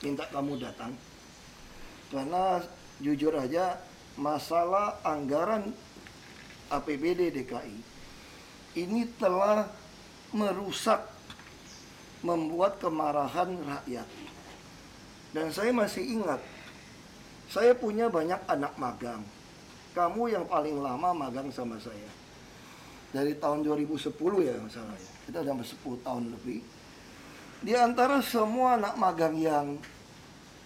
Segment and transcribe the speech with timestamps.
[0.00, 0.92] minta kamu datang.
[2.10, 2.60] Karena
[3.00, 3.78] jujur aja
[4.18, 5.72] masalah anggaran
[6.70, 7.76] APBD DKI
[8.78, 9.66] ini telah
[10.30, 11.02] merusak
[12.22, 14.08] membuat kemarahan rakyat.
[15.30, 16.42] Dan saya masih ingat
[17.50, 19.26] saya punya banyak anak magang.
[19.90, 22.06] Kamu yang paling lama magang sama saya.
[23.10, 24.14] Dari tahun 2010
[24.46, 25.12] ya masalahnya.
[25.26, 26.62] Kita udah 10 tahun lebih.
[27.66, 29.82] Di antara semua anak magang yang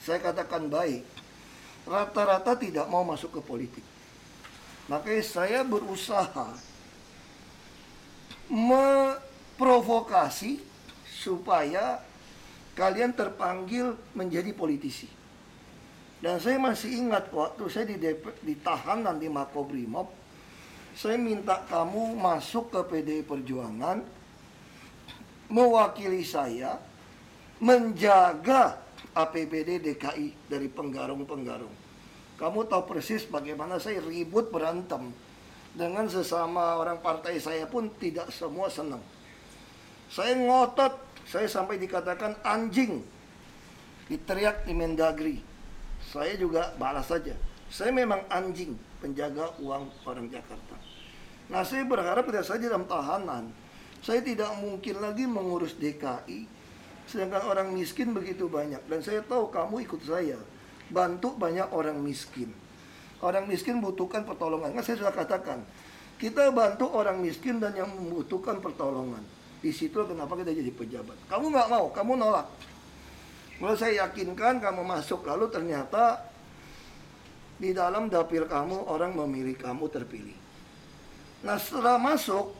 [0.05, 1.01] saya katakan baik,
[1.89, 3.87] rata-rata tidak mau masuk ke politik.
[4.93, 6.53] Makanya saya berusaha
[8.53, 10.61] memprovokasi
[11.09, 12.05] supaya
[12.77, 15.09] kalian terpanggil menjadi politisi.
[16.21, 17.97] Dan saya masih ingat waktu saya di
[18.45, 20.13] ditahan nanti Makobrimob,
[20.93, 24.05] saya minta kamu masuk ke PDI Perjuangan,
[25.49, 26.77] mewakili saya,
[27.57, 28.84] menjaga
[29.15, 31.73] APBD DKI dari penggarung-penggarung.
[32.35, 35.15] Kamu tahu persis bagaimana saya ribut berantem
[35.73, 39.03] dengan sesama orang partai saya pun tidak semua senang.
[40.11, 40.99] Saya ngotot,
[41.31, 43.01] saya sampai dikatakan anjing,
[44.11, 45.55] diteriak di Mendagri
[46.05, 47.33] saya juga balas saja.
[47.73, 50.77] Saya memang anjing penjaga uang orang Jakarta.
[51.49, 53.49] Nah saya berharap tidak saja dalam tahanan.
[54.05, 56.45] Saya tidak mungkin lagi mengurus DKI.
[57.05, 58.81] Sedangkan orang miskin begitu banyak.
[58.89, 60.41] Dan saya tahu kamu ikut saya.
[60.89, 62.53] Bantu banyak orang miskin.
[63.25, 64.77] Orang miskin butuhkan pertolongan.
[64.77, 65.65] Kan saya sudah katakan.
[66.15, 69.21] Kita bantu orang miskin dan yang membutuhkan pertolongan.
[69.65, 71.17] Di situ kenapa kita jadi pejabat.
[71.33, 72.47] Kamu nggak mau, kamu nolak.
[73.65, 76.21] Lalu saya yakinkan kamu masuk, lalu ternyata
[77.57, 80.37] di dalam dapil kamu orang memilih kamu terpilih.
[81.47, 82.51] Nah setelah masuk,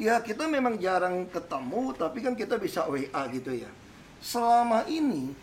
[0.00, 3.68] ya kita memang jarang ketemu, tapi kan kita bisa WA gitu ya.
[4.24, 5.36] Selama ini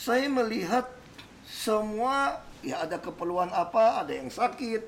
[0.00, 0.88] saya melihat
[1.44, 4.80] semua ya ada keperluan apa, ada yang sakit,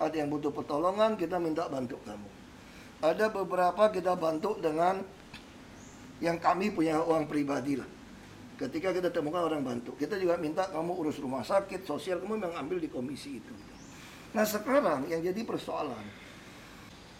[0.00, 2.30] ada yang butuh pertolongan, kita minta bantu kamu.
[3.04, 5.04] Ada beberapa kita bantu dengan
[6.24, 7.88] yang kami punya uang pribadi lah.
[8.56, 12.62] Ketika kita temukan orang bantu, kita juga minta kamu urus rumah sakit, sosial, kamu memang
[12.64, 13.52] ambil di komisi itu.
[14.32, 16.00] Nah sekarang yang jadi persoalan,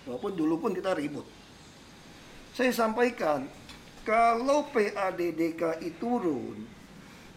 [0.07, 1.25] walaupun dulu pun kita ribut.
[2.53, 3.49] Saya sampaikan,
[4.05, 6.69] kalau PADDKI turun,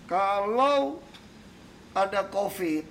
[0.09, 0.99] kalau
[1.95, 2.83] ada COVID,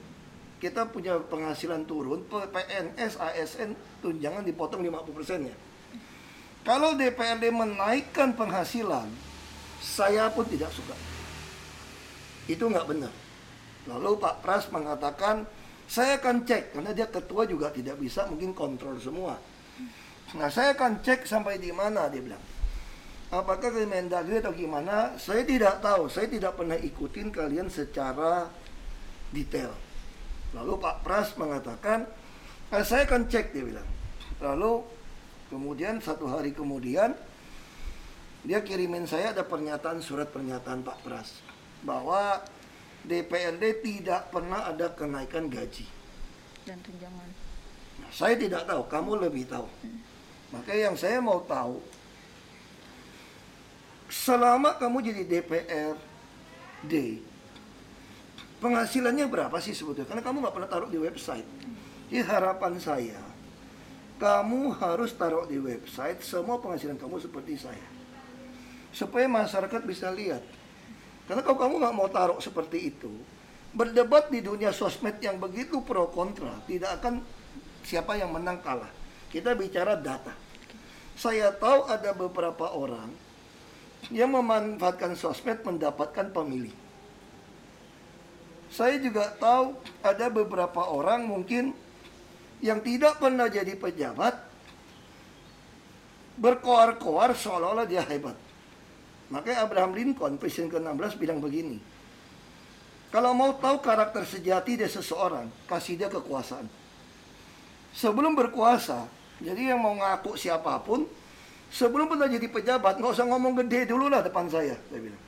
[0.62, 5.56] kita punya penghasilan turun, PNS, ASN tunjangan dipotong 50% ya.
[6.64, 9.12] Kalau DPRD menaikkan penghasilan,
[9.84, 10.96] saya pun tidak suka.
[12.48, 13.12] Itu nggak benar.
[13.84, 15.44] Lalu Pak Pras mengatakan,
[15.84, 19.36] saya akan cek, karena dia ketua juga tidak bisa mungkin kontrol semua.
[20.34, 22.42] Nah saya akan cek sampai di mana, dia bilang.
[23.34, 26.06] Apakah ke Mendagri atau gimana, saya tidak tahu.
[26.06, 28.46] Saya tidak pernah ikutin kalian secara
[29.34, 29.74] detail.
[30.54, 32.06] Lalu Pak Pras mengatakan,
[32.70, 33.88] eh, saya akan cek, dia bilang.
[34.38, 34.86] Lalu
[35.54, 37.14] Kemudian satu hari kemudian
[38.42, 41.40] dia kirimin saya ada pernyataan surat pernyataan Pak Pras
[41.86, 42.42] bahwa
[43.06, 45.86] DPRD tidak pernah ada kenaikan gaji
[46.66, 47.28] dan tunjangan.
[48.02, 49.68] Nah, saya tidak tahu, kamu lebih tahu.
[49.84, 50.00] Hmm.
[50.54, 51.82] Maka yang saya mau tahu
[54.06, 56.94] selama kamu jadi DPRD
[58.62, 60.06] penghasilannya berapa sih sebetulnya?
[60.06, 61.48] Karena kamu nggak pernah taruh di website.
[62.08, 63.18] Jadi harapan saya
[64.22, 67.88] kamu harus taruh di website semua penghasilan kamu seperti saya.
[68.94, 70.40] Supaya masyarakat bisa lihat.
[71.26, 73.10] Karena kalau kamu nggak mau taruh seperti itu,
[73.74, 77.24] berdebat di dunia sosmed yang begitu pro kontra, tidak akan
[77.82, 78.90] siapa yang menang kalah.
[79.34, 80.43] Kita bicara data.
[81.14, 83.10] Saya tahu ada beberapa orang
[84.10, 86.74] yang memanfaatkan sosmed mendapatkan pemilih.
[88.74, 91.70] Saya juga tahu ada beberapa orang mungkin
[92.58, 94.34] yang tidak pernah jadi pejabat
[96.34, 98.34] berkoar-koar seolah-olah dia hebat.
[99.30, 101.78] Makanya Abraham Lincoln, presiden ke-16 bilang begini.
[103.14, 106.66] Kalau mau tahu karakter sejati dari seseorang, kasih dia kekuasaan.
[107.94, 109.06] Sebelum berkuasa,
[109.44, 111.04] jadi yang mau ngaku siapa pun,
[111.68, 115.22] sebelum pernah jadi pejabat, nggak usah ngomong gede dulu lah depan saya, saya bilang.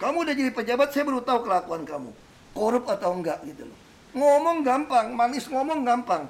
[0.00, 2.10] Kamu udah jadi pejabat, saya baru tahu kelakuan kamu.
[2.56, 3.78] Korup atau enggak gitu loh.
[4.14, 6.24] Ngomong gampang, manis ngomong gampang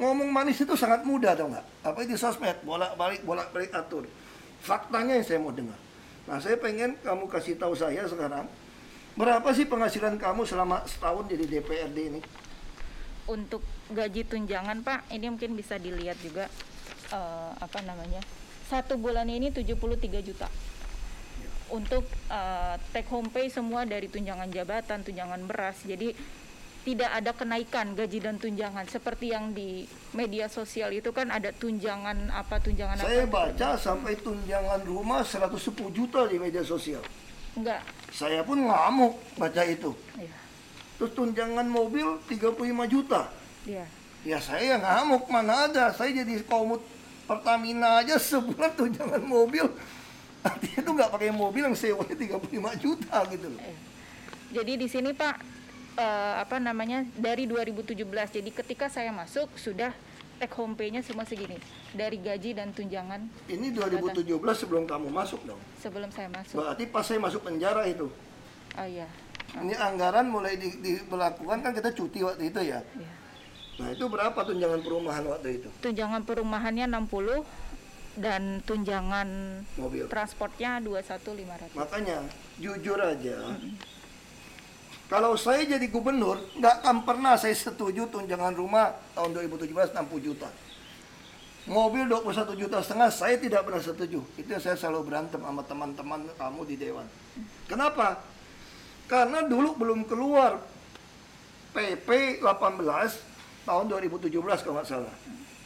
[0.00, 1.66] ngomong manis itu sangat mudah tau nggak?
[1.84, 4.08] Apa itu sosmed, bolak balik bolak balik atur.
[4.62, 5.76] Faktanya yang saya mau dengar.
[6.24, 8.46] Nah saya pengen kamu kasih tahu saya sekarang
[9.12, 12.20] berapa sih penghasilan kamu selama setahun jadi DPRD ini?
[13.28, 13.60] Untuk
[13.92, 16.48] gaji tunjangan Pak, ini mungkin bisa dilihat juga
[17.12, 18.20] uh, apa namanya
[18.72, 20.48] satu bulan ini 73 juta.
[21.72, 25.80] untuk eh, take home pay semua dari tunjangan jabatan, tunjangan beras.
[25.88, 26.12] Jadi
[26.84, 32.28] tidak ada kenaikan gaji dan tunjangan seperti yang di media sosial itu kan ada tunjangan
[32.28, 35.56] apa tunjangan Saya apa baca sampai tunjangan rumah 110
[35.96, 37.00] juta di media sosial.
[37.56, 37.80] enggak
[38.12, 39.96] Saya pun ngamuk baca itu.
[40.20, 40.36] ya
[41.00, 42.52] Terus tunjangan mobil 35
[42.92, 43.32] juta.
[43.66, 43.86] Dia
[44.22, 45.90] Ya saya ngamuk mana ada.
[45.90, 46.78] Saya jadi komut
[47.26, 49.66] Pertamina aja sebulan tunjangan mobil.
[50.46, 53.62] Artinya itu nggak pakai mobil yang sewanya 35 juta gitu loh.
[53.62, 53.78] Eh.
[54.54, 55.34] Jadi di sini Pak
[55.98, 57.98] eh, apa namanya dari 2017.
[58.38, 59.90] Jadi ketika saya masuk sudah
[60.38, 61.58] take home pay-nya semua segini
[61.94, 65.58] dari gaji dan tunjangan Ini 2017 sebelum kamu masuk dong.
[65.82, 66.62] sebelum saya masuk.
[66.62, 68.06] Berarti pas saya masuk penjara itu.
[68.78, 69.06] Oh iya.
[69.58, 72.82] Ini anggaran mulai di, diberlakukan kan kita cuti waktu itu ya.
[72.82, 73.21] Iya.
[73.80, 75.68] Nah itu berapa tunjangan perumahan waktu itu?
[75.80, 79.28] Tunjangan perumahannya 60 dan tunjangan
[79.80, 80.04] Mobil.
[80.12, 81.72] transportnya 21.500.
[81.72, 82.28] Makanya
[82.60, 83.56] jujur aja,
[85.08, 90.48] kalau saya jadi gubernur, nggak akan pernah saya setuju tunjangan rumah tahun 2017 60 juta.
[91.62, 94.18] Mobil 21 juta setengah saya tidak pernah setuju.
[94.34, 97.06] Itu yang saya selalu berantem sama teman-teman kamu di dewan.
[97.70, 98.24] Kenapa?
[99.06, 100.58] Karena dulu belum keluar
[101.76, 103.31] PP 18
[103.62, 104.30] tahun 2017
[104.62, 105.14] kalau nggak salah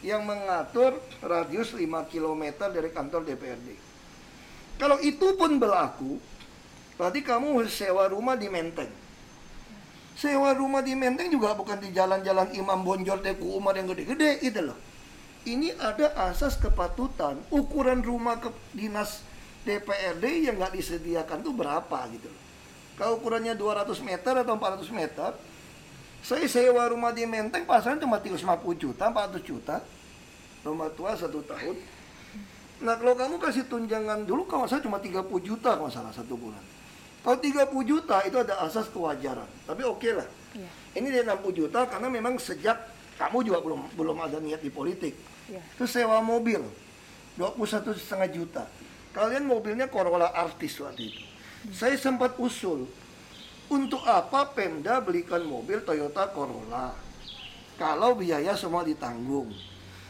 [0.05, 3.69] yang mengatur radius 5 km dari kantor DPRD.
[4.77, 6.21] Kalau itu pun berlaku,
[7.01, 8.89] berarti kamu sewa rumah di Menteng.
[10.13, 14.69] Sewa rumah di Menteng juga bukan di jalan-jalan Imam Bonjol Teku Umar yang gede-gede gitu
[14.69, 14.77] loh.
[15.47, 19.25] Ini ada asas kepatutan, ukuran rumah ke dinas
[19.65, 22.29] DPRD yang nggak disediakan tuh berapa gitu.
[22.97, 25.31] Kalau ukurannya 200 meter atau 400 meter,
[26.21, 28.43] saya sewa rumah di Menteng pasaran cuma 350
[28.75, 29.75] juta, 400 juta.
[30.65, 31.77] Rumah tua satu tahun.
[32.83, 36.61] Nah kalau kamu kasih tunjangan dulu kalau saya cuma 30 juta kalau salah satu bulan.
[37.23, 39.47] Kalau 30 juta itu ada asas kewajaran.
[39.65, 40.27] Tapi oke lah.
[40.53, 40.69] Iya.
[40.99, 42.75] Ini dia 60 juta karena memang sejak
[43.17, 45.15] kamu juga belum belum ada niat di politik.
[45.49, 45.61] Iya.
[45.79, 46.61] Terus sewa mobil
[47.39, 48.63] 21 setengah juta.
[49.15, 51.21] Kalian mobilnya Corolla artis waktu itu.
[51.73, 52.85] Saya sempat usul
[53.67, 56.95] untuk apa Pemda belikan mobil Toyota Corolla
[57.75, 59.51] kalau biaya semua ditanggung.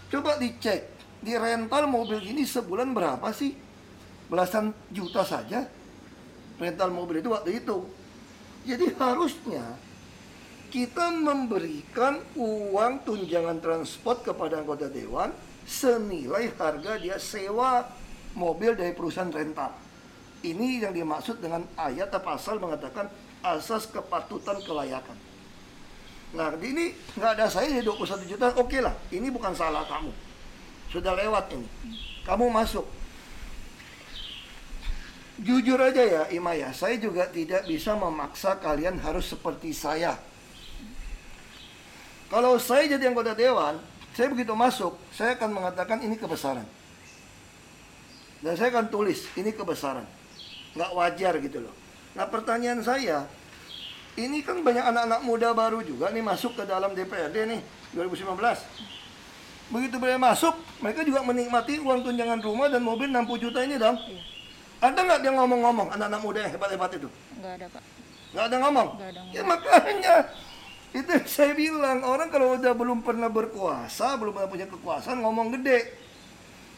[0.08, 0.88] Coba dicek
[1.20, 3.52] di rental mobil ini sebulan berapa sih?
[4.28, 5.68] Belasan juta saja
[6.62, 7.78] rental mobil itu waktu itu.
[8.68, 9.64] Jadi harusnya
[10.68, 15.32] kita memberikan uang tunjangan transport kepada anggota dewan
[15.64, 17.88] senilai harga dia sewa
[18.36, 19.72] mobil dari perusahaan rental.
[20.44, 23.10] Ini yang dimaksud dengan ayat atau pasal mengatakan
[23.56, 25.16] asas kepatutan kelayakan.
[26.36, 28.92] Nah, ini nggak ada saya jadi 21 juta, oke lah.
[29.08, 30.12] Ini bukan salah kamu.
[30.92, 31.68] Sudah lewat ini.
[32.28, 32.84] Kamu masuk.
[35.38, 40.18] Jujur aja ya, Ima ya, saya juga tidak bisa memaksa kalian harus seperti saya.
[42.28, 43.78] Kalau saya jadi anggota dewan,
[44.18, 46.66] saya begitu masuk, saya akan mengatakan ini kebesaran.
[48.42, 50.10] Dan saya akan tulis, ini kebesaran.
[50.74, 51.87] Nggak wajar gitu loh.
[52.18, 53.30] Nah pertanyaan saya,
[54.18, 57.62] ini kan banyak anak-anak muda baru juga nih masuk ke dalam DPRD nih,
[57.94, 58.34] 2019.
[59.70, 64.02] Begitu mereka masuk, mereka juga menikmati uang tunjangan rumah dan mobil 60 juta ini dong.
[64.02, 64.22] Iya.
[64.78, 67.10] Ada nggak dia ngomong-ngomong, anak-anak muda yang hebat-hebat itu?
[67.38, 67.84] Nggak ada Pak.
[68.34, 68.88] Nggak ada ngomong?
[68.98, 70.16] Nggak ada Ya makanya,
[70.98, 75.94] itu saya bilang, orang kalau udah belum pernah berkuasa, belum pernah punya kekuasaan, ngomong gede.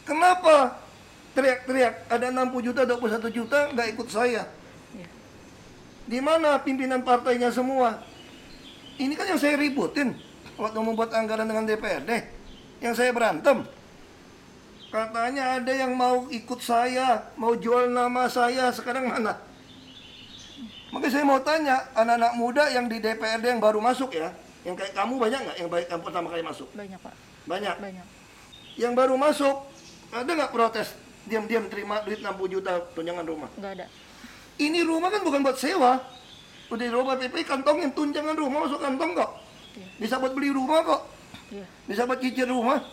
[0.03, 0.83] Kenapa?
[1.31, 4.58] Teriak-teriak, ada 60 juta, 21 juta, nggak ikut saya.
[6.09, 8.01] Di mana pimpinan partainya semua?
[8.97, 10.17] Ini kan yang saya ributin
[10.57, 12.25] waktu membuat anggaran dengan DPRD.
[12.81, 13.61] Yang saya berantem.
[14.89, 19.37] Katanya ada yang mau ikut saya, mau jual nama saya, sekarang mana?
[20.89, 24.33] Makanya saya mau tanya, anak-anak muda yang di DPRD yang baru masuk ya,
[24.65, 26.65] yang kayak kamu banyak nggak yang baik yang pertama kali masuk?
[26.73, 27.13] Banyak Pak.
[27.45, 27.75] Banyak.
[27.77, 28.05] Banyak.
[28.81, 29.55] Yang baru masuk,
[30.09, 30.97] ada nggak protes?
[31.29, 33.49] Diam-diam terima duit 60 juta tunjangan rumah.
[33.61, 33.85] Nggak ada.
[34.59, 36.03] Ini rumah kan bukan buat sewa.
[36.69, 39.31] Udah di rumah PP kantongin tunjangan rumah masuk kantong kok.
[39.73, 39.87] Iya.
[39.97, 41.01] Bisa buat beli rumah kok.
[41.49, 41.65] Iya.
[41.87, 42.83] Bisa buat cicil rumah.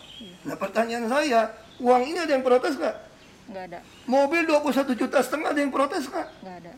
[0.47, 2.95] Nah pertanyaan saya, uang ini ada yang protes nggak?
[3.51, 3.79] Nggak ada.
[4.09, 6.27] Mobil 21 juta setengah ada yang protes nggak?
[6.41, 6.73] Nggak ada.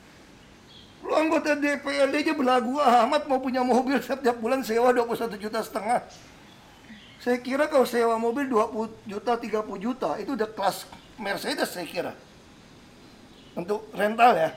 [1.00, 6.04] Lu anggota DPRD aja belagu amat mau punya mobil setiap bulan sewa 21 juta setengah.
[7.24, 12.14] Saya kira kalau sewa mobil 20 juta, 30 juta itu udah kelas Mercedes saya kira.
[13.56, 14.50] Untuk rental ya.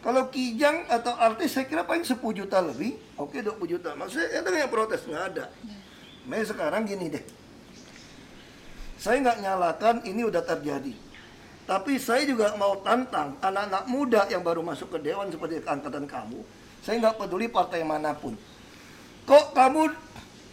[0.00, 2.96] Kalau Kijang atau artis saya kira paling 10 juta lebih.
[3.20, 3.92] Oke 20 juta.
[3.92, 5.04] Maksudnya ada yang protes?
[5.04, 5.44] Nggak ada.
[6.24, 7.24] Nah sekarang gini deh.
[8.96, 10.92] Saya nggak nyalakan ini udah terjadi.
[11.68, 16.40] Tapi saya juga mau tantang anak-anak muda yang baru masuk ke dewan seperti angkatan kamu.
[16.80, 18.34] Saya nggak peduli partai mana pun.
[19.28, 19.92] Kok kamu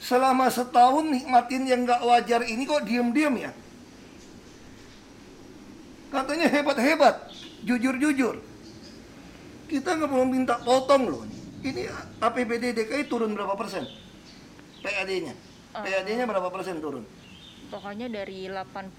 [0.04, 3.52] selama setahun nikmatin yang nggak wajar ini kok diem-diem ya?
[6.08, 7.16] Katanya hebat-hebat,
[7.68, 8.40] jujur-jujur.
[9.68, 11.24] Kita nggak mau minta potong loh.
[11.60, 11.92] Ini
[12.24, 13.84] APBD DKI turun berapa persen?
[14.80, 15.36] PAD-nya.
[15.76, 17.04] PAD-nya berapa persen turun?
[17.68, 18.96] Pokoknya dari 85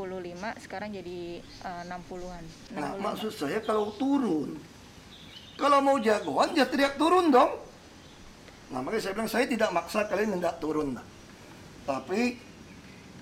[0.60, 2.44] sekarang jadi uh, 60-an.
[2.76, 3.06] Nah, 65.
[3.08, 4.60] maksud saya kalau turun,
[5.56, 7.64] kalau mau jagoan ya teriak turun dong.
[8.68, 11.00] Nah, makanya saya bilang saya tidak maksa kalian hendak turun.
[11.00, 11.06] Nah.
[11.88, 12.37] Tapi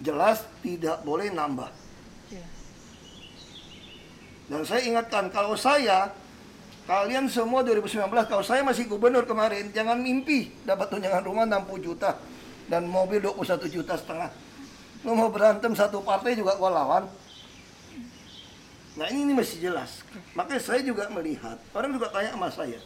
[0.03, 1.71] jelas tidak boleh nambah.
[2.35, 2.47] Iya.
[4.51, 6.11] Dan saya ingatkan kalau saya
[6.87, 12.15] kalian semua 2019 kalau saya masih gubernur kemarin jangan mimpi dapat tunjangan rumah 60 juta
[12.71, 14.31] dan mobil 21 juta setengah.
[15.03, 17.05] Lu mau berantem satu partai juga gua lawan.
[18.97, 20.03] Nah ini, ini masih jelas.
[20.33, 22.81] Makanya saya juga melihat orang juga tanya sama saya.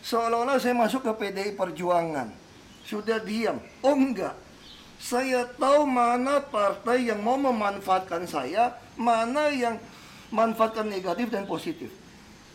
[0.00, 2.30] Seolah-olah saya masuk ke PDI Perjuangan.
[2.86, 3.58] Sudah diam.
[3.82, 4.38] Oh enggak.
[4.96, 9.76] Saya tahu mana partai yang mau memanfaatkan saya, mana yang
[10.32, 11.92] manfaatkan negatif dan positif.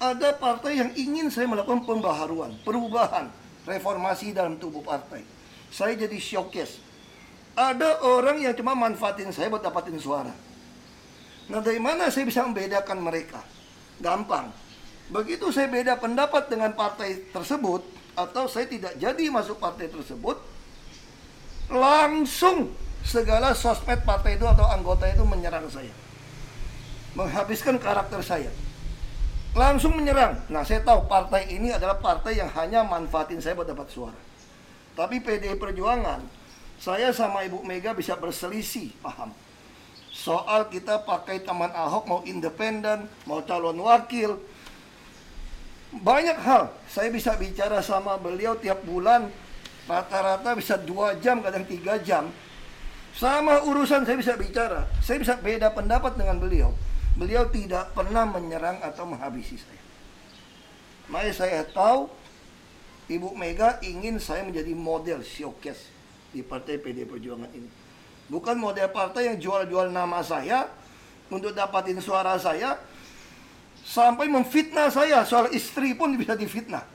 [0.02, 3.30] Ada partai yang ingin saya melakukan pembaharuan, perubahan,
[3.70, 5.22] reformasi dalam tubuh partai.
[5.70, 6.82] Saya jadi showcase.
[7.54, 10.34] Ada orang yang cuma manfaatin saya buat dapatin suara.
[11.54, 13.46] Nah dari mana saya bisa membedakan mereka?
[14.02, 14.50] Gampang.
[15.14, 17.86] Begitu saya beda pendapat dengan partai tersebut,
[18.18, 20.40] atau saya tidak jadi masuk partai tersebut,
[21.70, 22.74] langsung
[23.06, 25.94] segala sosmed partai itu atau anggota itu menyerang saya.
[27.14, 28.50] Menghabiskan karakter saya.
[29.52, 30.40] Langsung menyerang.
[30.48, 34.20] Nah saya tahu partai ini adalah partai yang hanya manfaatin saya buat dapat suara.
[34.96, 36.24] Tapi PDI Perjuangan,
[36.80, 39.32] saya sama Ibu Mega bisa berselisih, paham?
[40.12, 44.40] Soal kita pakai teman Ahok mau independen, mau calon wakil.
[45.92, 49.28] Banyak hal saya bisa bicara sama beliau tiap bulan
[49.92, 52.32] rata-rata bisa dua jam kadang tiga jam
[53.12, 56.72] sama urusan saya bisa bicara saya bisa beda pendapat dengan beliau
[57.16, 59.84] beliau tidak pernah menyerang atau menghabisi saya.
[61.12, 62.08] Makanya saya tahu
[63.12, 65.92] Ibu Mega ingin saya menjadi model showcase
[66.32, 67.68] di partai PD Perjuangan ini.
[68.32, 70.72] Bukan model partai yang jual-jual nama saya
[71.28, 72.80] untuk dapatin suara saya
[73.84, 75.28] sampai memfitnah saya.
[75.28, 76.88] Soal istri pun bisa difitnah.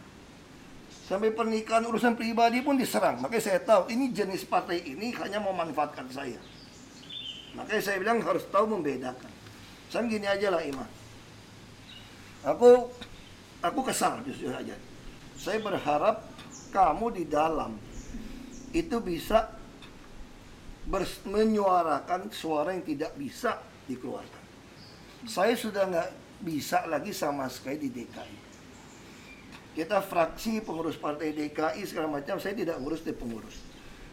[1.04, 3.20] Sampai pernikahan urusan pribadi pun diserang.
[3.20, 6.40] Makanya saya tahu ini jenis partai ini hanya memanfaatkan saya.
[7.52, 9.35] Makanya saya bilang harus tahu membedakan
[9.92, 10.90] saya gini aja lah Iman
[12.46, 12.90] aku
[13.62, 14.74] aku kesal justru aja
[15.36, 16.24] saya berharap
[16.72, 17.76] kamu di dalam
[18.72, 19.52] itu bisa
[20.86, 23.56] bers- menyuarakan suara yang tidak bisa
[23.88, 24.44] dikeluarkan.
[25.24, 26.10] Saya sudah nggak
[26.44, 28.38] bisa lagi sama sekali di DKI
[29.76, 33.60] kita fraksi pengurus partai DKI segala macam saya tidak ngurus di pengurus.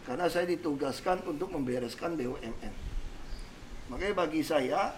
[0.04, 2.92] Karena saya ditugaskan untuk membereskan BUMN
[3.92, 4.96] makanya bagi saya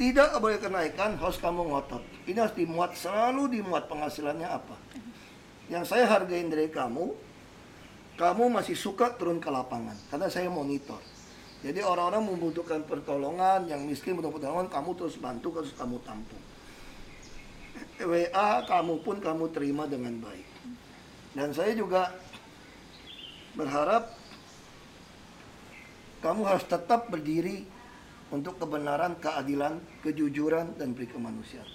[0.00, 2.00] tidak boleh kenaikan harus kamu ngotot.
[2.24, 4.72] Ini harus dimuat selalu dimuat penghasilannya apa.
[5.68, 7.12] Yang saya hargain dari kamu
[8.16, 10.96] kamu masih suka turun ke lapangan karena saya monitor.
[11.60, 16.44] Jadi orang-orang membutuhkan pertolongan yang miskin butuh pertolongan kamu terus bantu terus kamu tampung.
[18.00, 20.48] WA kamu pun kamu terima dengan baik.
[21.36, 22.16] Dan saya juga
[23.52, 24.08] berharap
[26.24, 27.68] kamu harus tetap berdiri
[28.30, 31.66] untuk kebenaran, keadilan, kejujuran, dan kemanusiaan.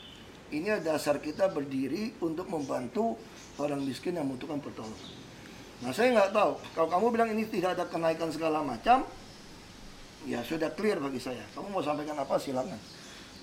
[0.51, 3.19] Ini dasar kita berdiri untuk membantu
[3.59, 5.11] orang miskin yang membutuhkan pertolongan.
[5.83, 9.03] Nah saya nggak tahu, kalau kamu bilang ini tidak ada kenaikan segala macam,
[10.23, 11.43] ya sudah clear bagi saya.
[11.51, 12.79] Kamu mau sampaikan apa silakan.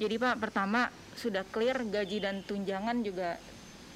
[0.00, 3.36] Jadi Pak, pertama sudah clear gaji dan tunjangan juga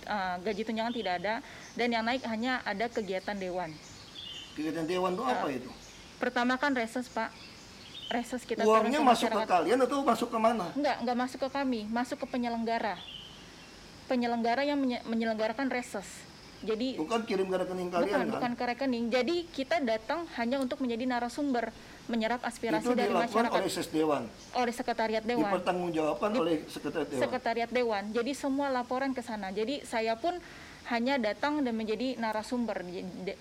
[0.05, 1.35] uh, gaji tunjangan tidak ada
[1.73, 3.73] dan yang naik hanya ada kegiatan dewan.
[4.53, 5.71] Kegiatan dewan itu apa itu?
[6.21, 7.33] Pertama kan reses Pak,
[8.07, 10.67] reses kita Uangnya masuk ke kalian atau masuk ke mana?
[10.73, 12.97] Enggak, enggak masuk ke kami, masuk ke penyelenggara.
[14.07, 16.07] Penyelenggara yang menye- menyelenggarakan reses.
[16.65, 18.33] Jadi Bukan kirim ke rekening kalian bukan kan?
[18.33, 19.05] bukan ke rekening.
[19.13, 21.69] Jadi kita datang hanya untuk menjadi narasumber,
[22.07, 24.23] menyerap aspirasi itu dari masyarakat oleh Sesdewan,
[24.57, 25.53] oleh sekretariat dewan.
[25.53, 27.23] dipertanggungjawabkan oleh sekretariat dewan.
[27.23, 28.03] sekretariat dewan.
[28.09, 29.53] Jadi semua laporan ke sana.
[29.53, 30.41] Jadi saya pun
[30.87, 32.87] hanya datang dan menjadi narasumber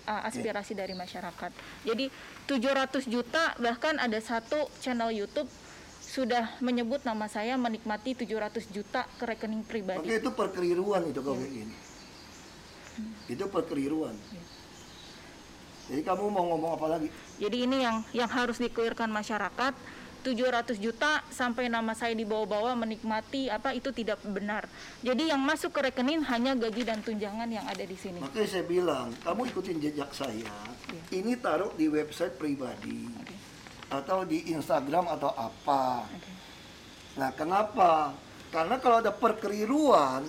[0.06, 1.52] aspirasi dari masyarakat.
[1.86, 2.10] Jadi
[2.50, 5.50] 700 juta bahkan ada satu channel YouTube
[6.02, 10.08] sudah menyebut nama saya menikmati 700 juta ke rekening pribadi.
[10.10, 11.44] itu perkeliruan itu kalau Iya.
[11.44, 11.76] kayak gini.
[13.28, 14.16] Itu perkeliruan.
[14.32, 14.44] Iya.
[15.86, 17.08] Jadi kamu mau ngomong apa lagi?
[17.38, 19.74] Jadi ini yang yang harus dikelirkan masyarakat
[20.26, 24.66] 700 juta sampai nama saya dibawa-bawa menikmati apa itu tidak benar.
[25.06, 28.18] Jadi yang masuk ke rekening hanya gaji dan tunjangan yang ada di sini.
[28.26, 30.50] Makanya saya bilang, kamu ikutin jejak saya.
[30.90, 31.22] Iya.
[31.22, 33.38] Ini taruh di website pribadi Oke.
[33.94, 36.10] atau di Instagram atau apa.
[36.10, 36.32] Oke.
[37.22, 38.18] Nah, kenapa?
[38.50, 40.26] Karena kalau ada perkeliruan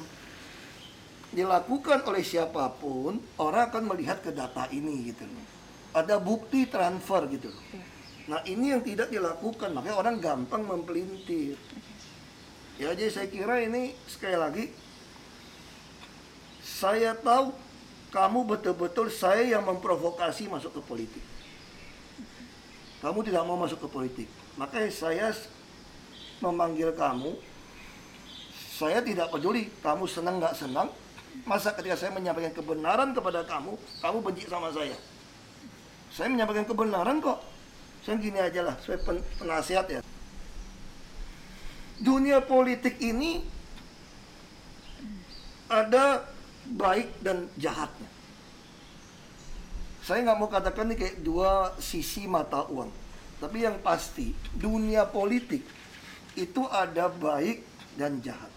[1.33, 5.47] dilakukan oleh siapa pun, orang akan melihat ke data ini gitu loh.
[5.97, 7.65] Ada bukti transfer gitu loh.
[7.73, 7.96] Iya.
[8.27, 11.55] Nah, ini yang tidak dilakukan, makanya orang gampang mempelintir.
[12.77, 14.65] Ya, jadi saya kira ini sekali lagi
[16.61, 17.55] saya tahu
[18.13, 21.25] kamu betul-betul saya yang memprovokasi masuk ke politik.
[23.01, 24.29] Kamu tidak mau masuk ke politik.
[24.61, 25.33] Makanya saya
[26.45, 27.33] memanggil kamu.
[28.77, 30.93] Saya tidak peduli kamu senang nggak senang.
[31.49, 34.97] Masa ketika saya menyampaikan kebenaran kepada kamu, kamu benci sama saya.
[36.13, 37.41] Saya menyampaikan kebenaran kok.
[38.07, 40.01] Saya gini aja lah, saya pen, penasihat ya.
[41.99, 43.43] Dunia politik ini
[45.67, 46.23] ada
[46.71, 48.07] baik dan jahatnya.
[50.07, 52.95] Saya nggak mau katakan ini kayak dua sisi mata uang.
[53.43, 55.67] Tapi yang pasti, dunia politik
[56.39, 57.67] itu ada baik
[57.99, 58.55] dan jahat.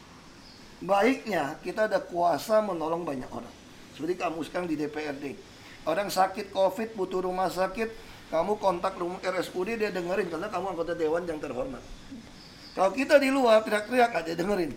[0.78, 3.52] Baiknya, kita ada kuasa menolong banyak orang.
[3.98, 5.34] Seperti kamu sekarang di DPRD.
[5.90, 7.90] Orang sakit COVID, butuh rumah sakit,
[8.30, 11.82] kamu kontak rumah RSUD, dia dengerin karena kamu anggota dewan yang terhormat.
[12.78, 14.72] Kalau kita di luar teriak-teriak nggak dengerin.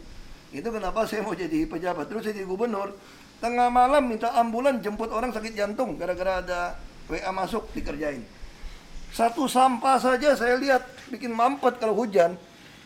[0.52, 2.08] Itu kenapa saya mau jadi pejabat.
[2.08, 2.96] Terus saya jadi gubernur.
[3.44, 6.60] Tengah malam minta ambulan jemput orang sakit jantung gara-gara ada
[7.10, 8.24] WA masuk dikerjain.
[9.12, 12.36] Satu sampah saja saya lihat bikin mampet kalau hujan.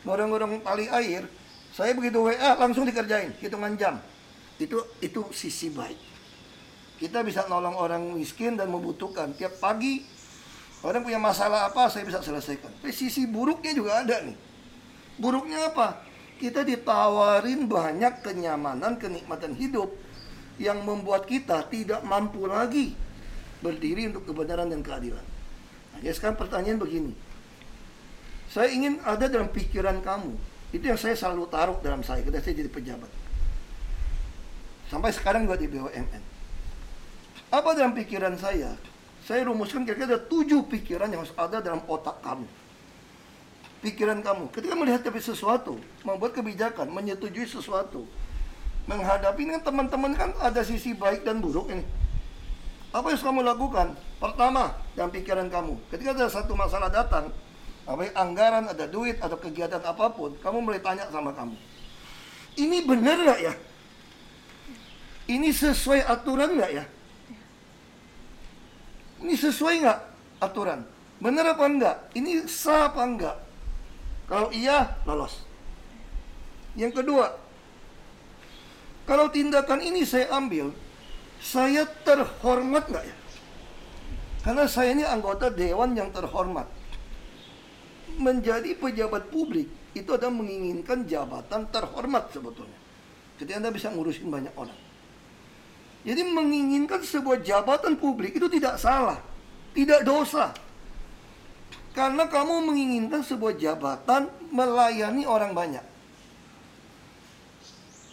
[0.02, 1.26] Gorong-gorong tali air.
[1.70, 4.02] Saya begitu WA langsung dikerjain hitungan jam.
[4.58, 5.98] Itu itu sisi baik.
[6.96, 9.36] Kita bisa nolong orang miskin dan membutuhkan.
[9.36, 10.15] Tiap pagi
[10.84, 12.68] orang punya masalah apa saya bisa selesaikan.
[12.82, 14.36] Tapi sisi buruknya juga ada nih.
[15.16, 16.04] Buruknya apa?
[16.36, 19.88] Kita ditawarin banyak kenyamanan, kenikmatan hidup
[20.60, 22.92] yang membuat kita tidak mampu lagi
[23.64, 25.24] berdiri untuk kebenaran dan keadilan.
[25.96, 27.12] Nah, ya sekarang pertanyaan begini.
[28.52, 30.36] Saya ingin ada dalam pikiran kamu.
[30.76, 33.10] Itu yang saya selalu taruh dalam saya ketika saya jadi pejabat.
[34.92, 36.22] Sampai sekarang juga di BUMN.
[37.50, 38.76] Apa dalam pikiran saya?
[39.26, 42.46] Saya rumuskan kira-kira ada tujuh pikiran yang harus ada dalam otak kamu
[43.86, 44.50] pikiran kamu.
[44.50, 48.02] Ketika melihat tapi sesuatu, membuat kebijakan, menyetujui sesuatu,
[48.90, 51.86] menghadapi kan teman-teman kan ada sisi baik dan buruk ini.
[52.90, 53.94] Apa yang harus kamu lakukan?
[54.18, 57.30] Pertama, dalam pikiran kamu, ketika ada satu masalah datang,
[57.86, 61.54] apa anggaran, ada duit, atau kegiatan apa pun, kamu mulai tanya sama kamu.
[62.56, 63.54] Ini benar nggak ya?
[65.30, 66.84] Ini sesuai aturan nggak ya?
[69.24, 70.00] Ini sesuai nggak
[70.44, 70.84] aturan?
[71.16, 71.96] Benar apa enggak?
[72.12, 73.36] Ini sah apa enggak?
[74.28, 75.46] Kalau iya, lolos.
[76.76, 77.32] Yang kedua,
[79.08, 80.74] kalau tindakan ini saya ambil,
[81.40, 83.16] saya terhormat nggak ya?
[84.44, 86.68] Karena saya ini anggota dewan yang terhormat.
[88.20, 92.78] Menjadi pejabat publik itu adalah menginginkan jabatan terhormat sebetulnya.
[93.40, 94.85] Ketika Anda bisa ngurusin banyak orang.
[96.06, 99.18] Jadi menginginkan sebuah jabatan publik itu tidak salah,
[99.74, 100.54] tidak dosa.
[101.90, 105.82] Karena kamu menginginkan sebuah jabatan melayani orang banyak.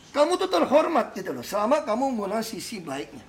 [0.10, 3.22] Kamu tuh terhormat gitu loh, selama kamu menggunakan sisi baiknya.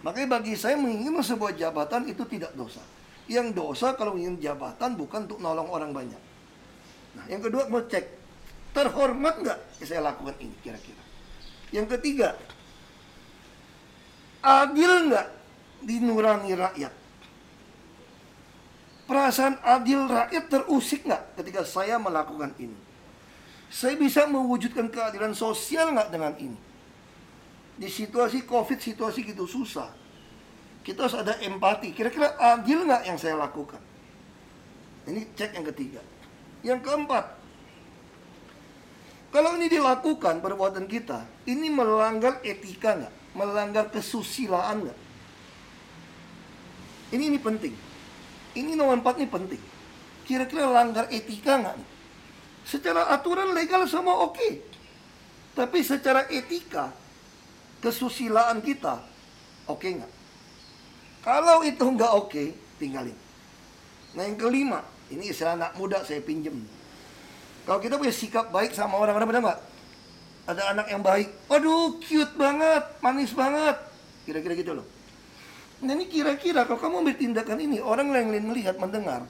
[0.00, 2.80] Makanya bagi saya menginginkan sebuah jabatan itu tidak dosa.
[3.28, 6.22] Yang dosa kalau ingin jabatan bukan untuk nolong orang banyak.
[7.20, 8.04] Nah, yang kedua mau cek
[8.76, 11.00] terhormat nggak saya lakukan ini kira-kira.
[11.72, 12.36] Yang ketiga,
[14.44, 15.28] adil nggak
[15.80, 16.92] dinurani rakyat.
[19.08, 22.76] Perasaan adil rakyat terusik nggak ketika saya melakukan ini?
[23.72, 26.60] Saya bisa mewujudkan keadilan sosial nggak dengan ini?
[27.74, 29.90] Di situasi COVID, situasi gitu susah.
[30.84, 31.96] Kita harus ada empati.
[31.96, 33.80] Kira-kira adil nggak yang saya lakukan?
[35.08, 36.00] Ini cek yang ketiga.
[36.64, 37.24] Yang keempat,
[39.34, 43.23] kalau ini dilakukan perbuatan kita, ini melanggar etika nggak?
[43.34, 44.98] Melanggar kesusilaan nggak?
[47.14, 47.74] Ini ini penting.
[48.54, 49.62] Ini nomor empat ini penting.
[50.24, 51.76] Kira-kira langgar etika nggak?
[52.64, 54.72] Secara aturan legal semua oke.
[55.54, 56.90] Tapi secara etika,
[57.78, 58.98] kesusilaan kita,
[59.70, 60.12] oke nggak?
[61.22, 62.44] Kalau itu nggak oke,
[62.82, 63.14] tinggalin.
[64.18, 64.82] Nah yang kelima,
[65.14, 66.58] ini istilah anak muda saya pinjem.
[67.64, 69.60] Kalau kita punya sikap baik sama orang, orang benar nggak?
[70.44, 73.80] Ada anak yang baik, aduh cute banget, manis banget.
[74.28, 74.86] Kira-kira gitu loh.
[75.80, 79.24] Nah ini kira-kira kalau kamu ambil tindakan ini, orang yang lain melihat, mendengar,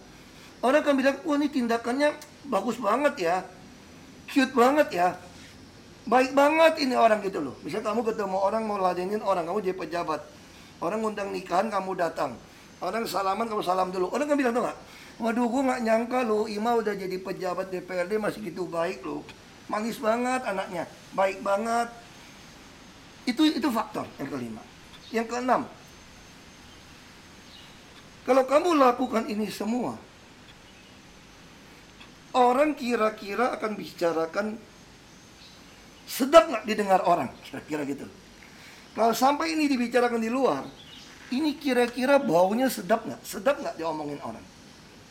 [0.64, 2.09] Orang akan bilang, wah ini tindakannya
[2.48, 3.37] bagus banget ya.
[4.33, 5.12] Cute banget ya.
[6.09, 7.53] Baik banget ini orang gitu loh.
[7.61, 10.24] Misal kamu ketemu orang mau ladenin orang, kamu jadi pejabat.
[10.81, 12.33] Orang ngundang nikahan, kamu datang.
[12.81, 14.09] Orang salaman, kamu salam dulu.
[14.09, 14.79] Orang kan bilang tuh nggak?
[15.20, 19.20] Waduh, gue nggak nyangka loh, Ima udah jadi pejabat DPRD masih gitu baik loh.
[19.64, 20.85] Manis banget anaknya,
[21.16, 21.88] baik banget.
[23.24, 24.62] Itu itu faktor yang kelima.
[25.09, 25.62] Yang keenam,
[28.24, 30.00] kalau kamu lakukan ini semua,
[32.33, 34.46] orang kira-kira akan bicarakan
[36.09, 38.09] sedap nggak didengar orang, kira-kira gitu.
[38.96, 40.64] Kalau sampai ini dibicarakan di luar,
[41.37, 43.20] ini kira-kira baunya sedap nggak?
[43.20, 44.44] Sedap nggak diomongin orang?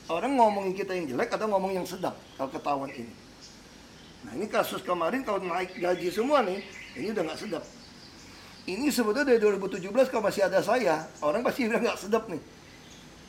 [0.09, 3.13] Orang ngomongin kita yang jelek atau ngomong yang sedap kalau ketahuan ini.
[4.23, 6.63] Nah ini kasus kemarin kalau naik gaji semua nih,
[6.95, 7.63] ini udah nggak sedap.
[8.63, 12.39] Ini sebetulnya dari 2017 kalau masih ada saya, orang pasti bilang nggak sedap nih.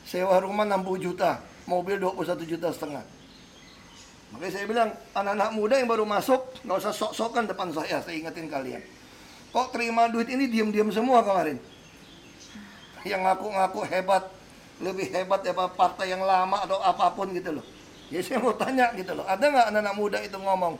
[0.07, 3.03] Sewa rumah 60 juta, mobil 21 juta setengah.
[4.31, 8.47] Makanya saya bilang, anak-anak muda yang baru masuk, nggak usah sok-sokan depan saya, saya ingetin
[8.47, 8.83] kalian.
[9.51, 11.55] Kok terima duit ini diam-diam semua kemarin?
[13.07, 14.23] Yang ngaku-ngaku hebat,
[14.83, 17.65] lebih hebat ya partai yang lama atau apa pun gitu loh.
[18.13, 20.77] Ya saya mau tanya gitu loh, ada nggak anak-anak muda itu ngomong?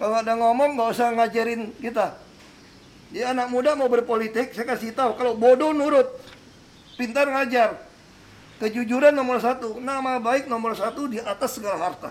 [0.00, 2.16] Kalau ada ngomong nggak usah ngajarin kita,
[3.14, 5.14] dia anak muda mau berpolitik, saya kasih tahu.
[5.14, 6.08] Kalau bodoh nurut,
[6.98, 7.78] pintar ngajar.
[8.58, 12.10] Kejujuran nomor satu, nama baik nomor satu di atas segala harta.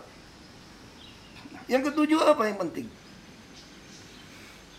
[1.72, 2.88] Yang ketujuh apa yang penting?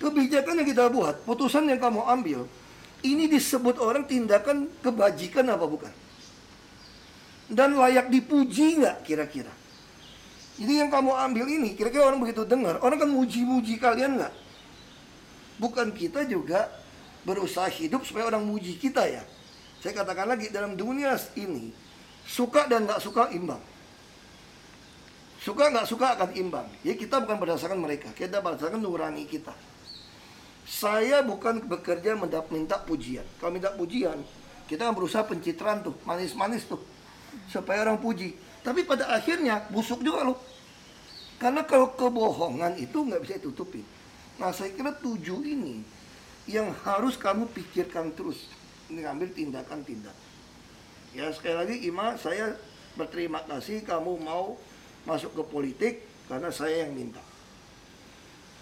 [0.00, 2.44] Kebijakan yang kita buat, putusan yang kamu ambil,
[3.00, 6.03] ini disebut orang tindakan kebajikan apa bukan?
[7.50, 9.52] Dan layak dipuji nggak kira-kira?
[10.54, 14.34] Jadi yang kamu ambil ini, kira-kira orang begitu dengar, orang kan muji-muji kalian nggak?
[15.58, 16.70] bukan kita juga
[17.22, 19.22] berusaha hidup supaya orang muji kita ya.
[19.80, 21.70] Saya katakan lagi dalam dunia ini
[22.24, 23.60] suka dan nggak suka imbang.
[25.44, 26.64] Suka nggak suka akan imbang.
[26.80, 29.52] Ya kita bukan berdasarkan mereka, kita berdasarkan nurani kita.
[30.64, 32.16] Saya bukan bekerja
[32.48, 33.24] minta pujian.
[33.36, 34.16] Kalau minta pujian,
[34.64, 36.80] kita kan berusaha pencitraan tuh, manis-manis tuh,
[37.48, 38.36] supaya orang puji.
[38.64, 40.38] Tapi pada akhirnya busuk juga loh.
[41.36, 43.84] Karena kalau kebohongan itu nggak bisa ditutupin.
[44.40, 45.84] Nah saya kira tujuh ini
[46.48, 48.48] yang harus kamu pikirkan terus
[48.88, 50.32] mengambil tindakan-tindakan.
[51.14, 52.58] Ya sekali lagi Ima saya
[52.98, 54.58] berterima kasih kamu mau
[55.06, 55.94] masuk ke politik
[56.26, 57.22] karena saya yang minta.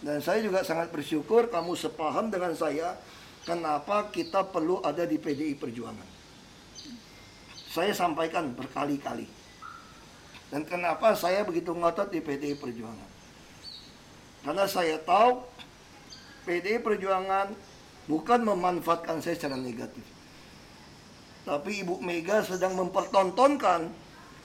[0.02, 2.98] Dan saya juga sangat bersyukur kamu sepaham dengan saya
[3.46, 6.11] kenapa kita perlu ada di PDI Perjuangan.
[7.72, 9.24] Saya sampaikan berkali-kali.
[10.52, 13.10] Dan kenapa saya begitu ngotot di PDI Perjuangan.
[14.44, 15.40] Karena saya tahu
[16.44, 17.48] PDI Perjuangan
[18.04, 20.04] bukan memanfaatkan saya secara negatif.
[21.48, 23.88] Tapi Ibu Mega sedang mempertontonkan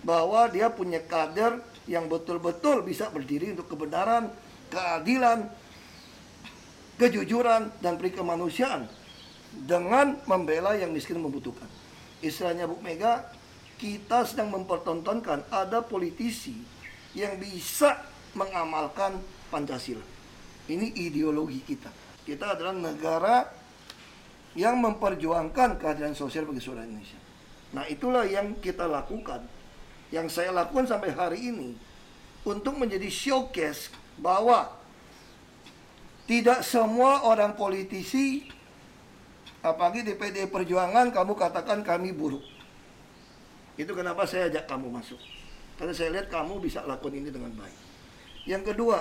[0.08, 4.32] bahwa dia punya kader yang betul-betul bisa berdiri untuk kebenaran,
[4.72, 5.52] keadilan,
[6.96, 8.88] kejujuran, dan peri kemanusiaan
[9.68, 11.68] dengan membela yang miskin membutuhkan.
[12.24, 13.30] Istilahnya Bu Mega,
[13.78, 16.58] kita sedang mempertontonkan ada politisi
[17.14, 18.02] yang bisa
[18.34, 19.22] mengamalkan
[19.54, 20.04] Pancasila.
[20.68, 21.90] Ini ideologi kita.
[22.28, 23.48] Kita adalah negara
[24.58, 27.22] yang memperjuangkan keadilan sosial bagi seluruh Indonesia.
[27.72, 29.46] Nah itulah yang kita lakukan.
[30.10, 31.78] Yang saya lakukan sampai hari ini.
[32.44, 34.72] Untuk menjadi showcase bahwa
[36.28, 38.50] tidak semua orang politisi
[39.74, 42.44] apalagi di PD Perjuangan kamu katakan kami buruk.
[43.76, 45.20] Itu kenapa saya ajak kamu masuk.
[45.78, 47.78] Karena saya lihat kamu bisa lakukan ini dengan baik.
[48.50, 48.98] Yang kedua,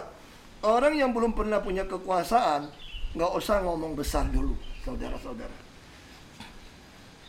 [0.64, 2.72] Orang yang belum pernah punya kekuasaan,
[3.12, 5.52] nggak usah ngomong besar dulu, saudara-saudara.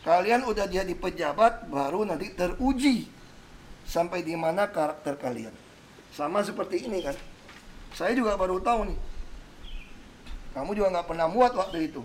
[0.02, 3.04] Kalian udah jadi pejabat, baru nanti teruji
[3.84, 5.52] sampai di mana karakter kalian.
[6.08, 7.12] Sama seperti ini kan.
[7.92, 8.98] Saya juga baru tahu nih.
[10.56, 12.00] Kamu juga nggak pernah muat waktu itu.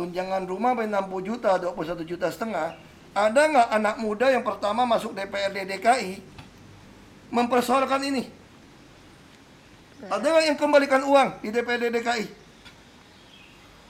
[0.00, 2.72] Tunjangan rumah sampai 60 juta, 21 juta setengah.
[3.12, 6.24] Ada nggak anak muda yang pertama masuk DPRD DKI
[7.28, 8.24] mempersoalkan ini?
[10.08, 12.24] Ada nggak yang kembalikan uang di DPD DKI?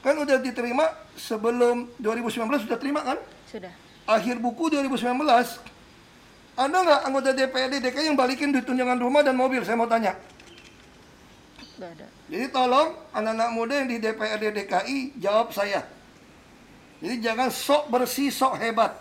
[0.03, 3.23] Kan udah diterima sebelum 2019 sudah terima kan?
[3.47, 3.71] Sudah.
[4.11, 5.15] Akhir buku 2019
[6.59, 9.63] ada nggak anggota DPRD DKI yang balikin duit tunjangan rumah dan mobil?
[9.63, 10.19] Saya mau tanya.
[11.79, 12.07] Nggak ada.
[12.27, 16.00] Jadi tolong anak-anak muda yang di DPRD DKI jawab saya.
[17.01, 18.93] Jadi jangan sok bersih, sok hebat.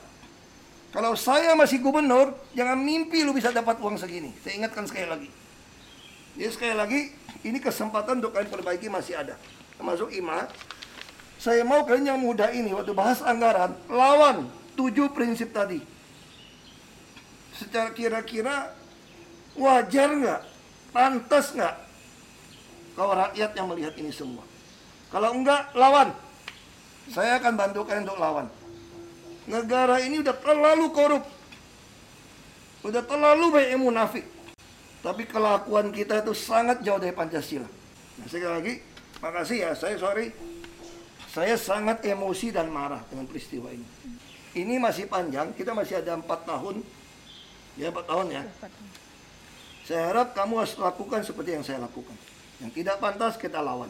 [0.89, 4.33] Kalau saya masih gubernur, jangan mimpi lu bisa dapat uang segini.
[4.41, 5.29] Saya ingatkan sekali lagi.
[6.39, 7.01] Jadi sekali lagi,
[7.45, 9.35] ini kesempatan untuk kalian perbaiki masih ada.
[9.77, 10.49] Termasuk IMA.
[11.39, 15.79] Saya mau kalian yang muda ini, waktu bahas anggaran, lawan tujuh prinsip tadi.
[17.59, 18.71] secara kira-kira
[19.59, 20.41] wajar nggak,
[20.95, 21.75] pantas nggak
[22.99, 24.43] kalau rakyat yang melihat ini semua?
[25.07, 26.11] Kalau enggak, lawan.
[27.09, 28.47] Saya akan bantu kalian untuk lawan.
[29.49, 31.25] Negara ini udah terlalu korup.
[32.85, 34.25] Udah terlalu banyak munafik.
[35.01, 37.65] Tapi kelakuan kita itu sangat jauh dari Pancasila.
[38.19, 38.73] Nah, sekali lagi,
[39.23, 39.71] makasih ya.
[39.73, 40.29] Saya sorry.
[41.29, 43.85] Saya sangat emosi dan marah dengan peristiwa ini.
[44.53, 45.53] Ini masih panjang.
[45.53, 46.81] Kita masih ada empat tahun.
[47.77, 48.43] Ya, empat tahun ya.
[49.85, 52.13] Saya harap kamu harus lakukan seperti yang saya lakukan.
[52.61, 53.89] Yang tidak pantas kita lawan.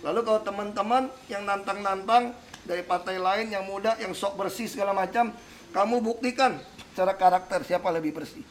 [0.00, 2.32] Lalu kalau teman-teman yang nantang-nantang
[2.64, 5.32] dari partai lain yang muda, yang sok bersih segala macam,
[5.76, 6.56] kamu buktikan
[6.92, 8.42] secara karakter siapa lebih bersih.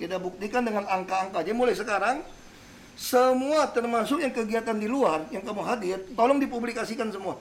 [0.00, 1.44] Kita buktikan dengan angka-angka.
[1.44, 2.24] Jadi mulai sekarang
[2.98, 7.38] semua termasuk yang kegiatan di luar yang kamu hadir, tolong dipublikasikan semua.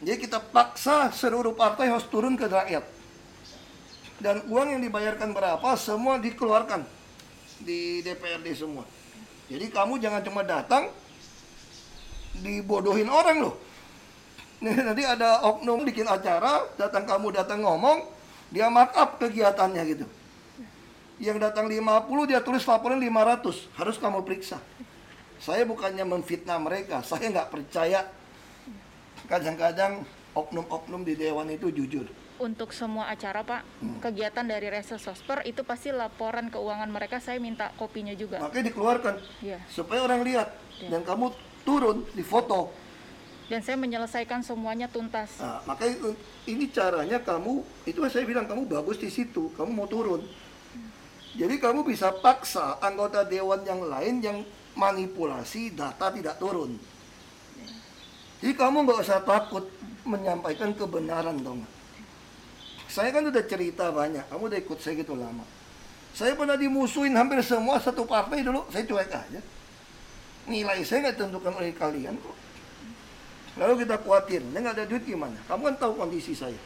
[0.00, 2.84] Jadi kita paksa seluruh partai harus turun ke rakyat.
[4.20, 6.84] Dan uang yang dibayarkan berapa semua dikeluarkan
[7.64, 8.84] di DPRD semua.
[9.48, 10.92] Jadi kamu jangan cuma datang
[12.34, 13.54] dibodohin orang loh.
[14.60, 18.04] Nih, nanti ada oknum bikin acara, datang kamu datang ngomong,
[18.52, 20.06] dia mark up kegiatannya gitu.
[21.20, 24.60] Yang datang 50 dia tulis laporan 500, harus kamu periksa.
[25.40, 28.04] Saya bukannya memfitnah mereka, saya nggak percaya.
[29.24, 32.08] Kadang-kadang oknum-oknum di dewan itu jujur.
[32.40, 34.00] Untuk semua acara Pak, Hmm.
[34.00, 38.40] kegiatan dari Resa Sosper itu pasti laporan keuangan mereka saya minta kopinya juga.
[38.40, 39.14] Makanya dikeluarkan
[39.44, 39.60] Iya.
[39.68, 40.48] supaya orang lihat
[40.80, 40.88] Iya.
[40.88, 42.72] dan kamu turun di foto.
[43.50, 45.42] Dan saya menyelesaikan semuanya tuntas.
[45.42, 49.90] Nah, makanya itu- ini caranya kamu, itu saya bilang kamu bagus di situ, kamu mau
[49.90, 50.22] turun.
[51.34, 54.38] Jadi kamu bisa paksa anggota dewan yang lain yang
[54.78, 56.78] manipulasi data tidak turun.
[58.38, 59.66] Jadi kamu nggak usah takut
[60.06, 61.66] menyampaikan kebenaran dong.
[62.90, 65.46] Saya kan udah cerita banyak, kamu udah ikut saya gitu lama.
[66.10, 69.40] Saya pernah dimusuhin hampir semua satu partai dulu, saya cuek aja.
[70.50, 72.34] Nilai saya nggak ditentukan oleh kalian kok.
[73.54, 75.38] Lalu kita khawatir, dia nggak ada duit gimana?
[75.46, 76.58] Kamu kan tahu kondisi saya.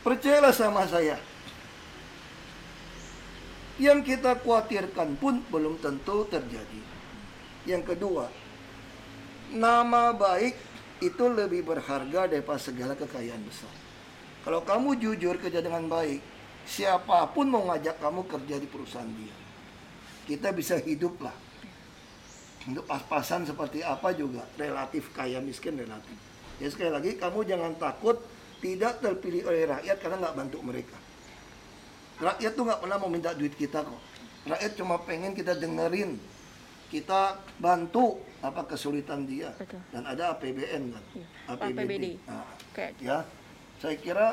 [0.00, 1.20] Percayalah sama saya.
[3.76, 6.80] Yang kita khawatirkan pun belum tentu terjadi.
[7.68, 8.32] Yang kedua,
[9.52, 10.56] nama baik
[11.04, 13.74] itu lebih berharga daripada segala kekayaan besar.
[14.40, 16.22] Kalau kamu jujur kerja dengan baik,
[16.64, 19.45] siapa pun mau ngajak kamu kerja di perusahaan dia.
[20.26, 21.34] Kita bisa hidup lah.
[22.66, 26.18] Untuk pas-pasan seperti apa juga relatif kaya miskin relatif.
[26.58, 28.18] Ya sekali lagi kamu jangan takut
[28.58, 30.98] tidak terpilih oleh rakyat karena nggak bantu mereka.
[32.18, 34.02] Rakyat tuh nggak pernah mau minta duit kita kok.
[34.50, 36.18] Rakyat cuma pengen kita dengerin,
[36.90, 39.54] kita bantu apa kesulitan dia.
[39.54, 39.78] Betul.
[39.94, 42.06] Dan ada APBN kan, Iya, APBD.
[42.26, 43.18] Nah, Kayak ya,
[43.78, 44.26] saya kira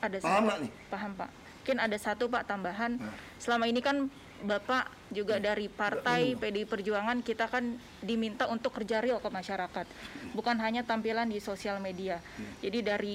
[0.00, 0.72] ada Paham nggak nih?
[0.88, 1.30] Paham Pak.
[1.60, 2.96] Mungkin ada satu Pak tambahan.
[2.96, 3.12] Nah.
[3.36, 4.08] Selama ini kan
[4.40, 5.52] Bapak juga Iya.
[5.52, 9.84] dari partai PDI Perjuangan kita kan diminta untuk kerja real ke masyarakat.
[10.32, 12.24] Bukan hanya tampilan di sosial media.
[12.64, 13.14] Jadi dari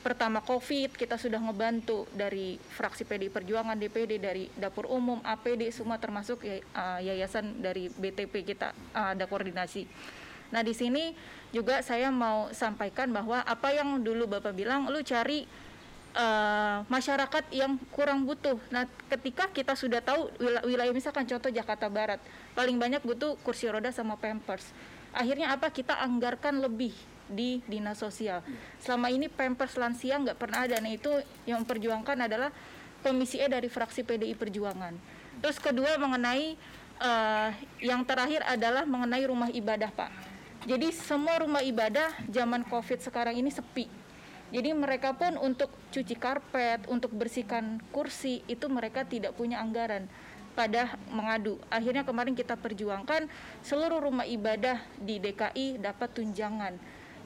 [0.00, 5.96] pertama Covid kita sudah ngebantu dari fraksi PDI Perjuangan, DPD, dari dapur umum, APD semua
[5.96, 9.88] termasuk ya- uh, yayasan dari BTP kita uh, ada koordinasi.
[10.52, 11.16] Nah, di sini
[11.56, 15.48] juga saya mau sampaikan bahwa apa yang dulu Bapak bilang lu cari
[16.14, 18.58] eh, masyarakat yang kurang butuh.
[18.70, 20.30] Nah, ketika kita sudah tahu
[20.66, 22.20] wilayah, misalkan contoh Jakarta Barat,
[22.54, 24.64] paling banyak butuh kursi roda sama pampers.
[25.10, 25.70] Akhirnya apa?
[25.70, 26.94] Kita anggarkan lebih
[27.30, 28.42] di dinas sosial.
[28.82, 30.78] Selama ini pampers lansia nggak pernah ada.
[30.82, 31.10] Nah, itu
[31.46, 32.50] yang memperjuangkan adalah
[33.00, 34.94] komisi E dari fraksi PDI Perjuangan.
[35.40, 36.58] Terus kedua mengenai
[37.00, 40.10] eh, yang terakhir adalah mengenai rumah ibadah, Pak.
[40.68, 43.99] Jadi semua rumah ibadah zaman Covid sekarang ini sepi.
[44.50, 50.10] Jadi mereka pun untuk cuci karpet, untuk bersihkan kursi itu mereka tidak punya anggaran
[50.58, 51.62] pada mengadu.
[51.70, 53.30] Akhirnya kemarin kita perjuangkan
[53.62, 56.74] seluruh rumah ibadah di DKI dapat tunjangan.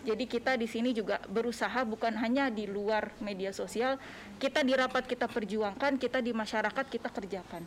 [0.05, 3.97] Jadi kita di sini juga berusaha bukan hanya di luar media sosial,
[4.37, 7.65] kita di rapat kita perjuangkan, kita di masyarakat kita kerjakan.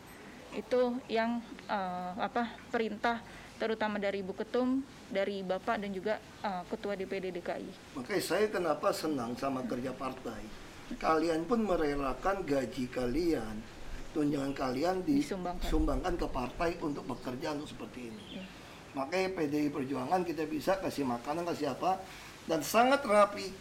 [0.54, 3.26] Itu yang eh, apa perintah
[3.58, 7.98] terutama dari Ibu Ketum, dari Bapak dan juga eh, Ketua DPD DKI.
[7.98, 10.42] Makanya saya kenapa senang sama kerja partai.
[10.96, 13.60] Kalian pun merelakan gaji kalian,
[14.16, 15.68] tunjangan kalian Disumbangkan.
[15.68, 18.24] disumbangkan ke partai untuk bekerja untuk seperti ini.
[18.40, 18.44] Ya.
[18.96, 22.00] Makanya PDI Perjuangan kita bisa kasih makanan, kasih apa,
[22.48, 23.52] dan sangat rapi.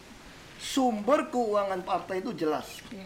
[0.57, 3.05] Sumber keuangan partai itu jelas Ya.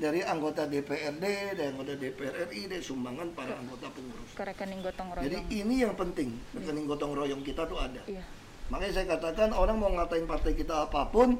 [0.00, 1.24] Dari anggota DPRD,
[1.60, 4.32] dari anggota DPR RI, dari sumbangan para anggota pengurus.
[4.32, 5.52] ke rekening gotong Jadi royong.
[5.52, 8.00] ini yang penting, rekening gotong royong kita tuh ada.
[8.08, 8.24] Iya.
[8.72, 11.36] Makanya saya katakan orang mau ngatain partai kita apa pun,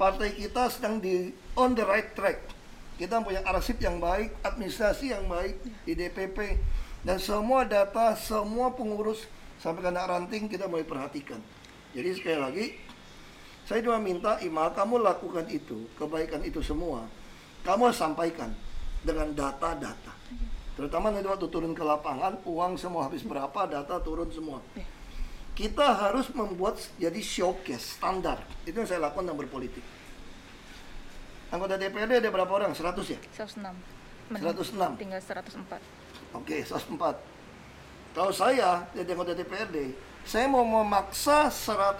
[0.00, 2.48] partai kita sedang di on the right track.
[2.96, 6.58] Kita punya arsip yang baik, administrasi yang baik di DPP
[7.04, 9.28] dan semua data, semua pengurus
[9.60, 11.38] sampai ke anak ranting kita mulai perhatikan.
[11.92, 12.66] Jadi sekali lagi
[13.68, 17.04] saya cuma minta Ima kamu lakukan itu, kebaikan itu semua.
[17.66, 18.50] Kamu sampaikan
[19.02, 20.12] dengan data-data.
[20.78, 24.62] Terutama nanti waktu turun ke lapangan, uang semua habis berapa, data turun semua.
[25.58, 28.46] Kita harus membuat jadi showcase standar.
[28.62, 29.82] Itu yang saya lakukan dalam berpolitik.
[31.50, 32.78] Anggota DPRD ada berapa orang?
[32.78, 33.18] 100 ya?
[33.34, 34.38] 106.
[34.38, 35.02] 106.
[35.02, 36.38] Tinggal 104.
[36.38, 38.14] Oke, 104.
[38.14, 41.96] Kalau saya jadi anggota DPRD, saya mau memaksa 103